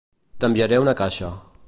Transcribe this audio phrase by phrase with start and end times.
[0.43, 1.33] T'enviaré una caixa.